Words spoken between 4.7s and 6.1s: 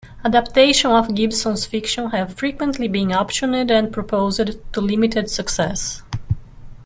to limited success.